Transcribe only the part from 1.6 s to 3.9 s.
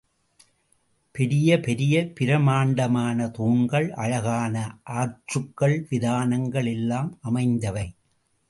பெரிய பிரமாண்டமான தூண்கள்,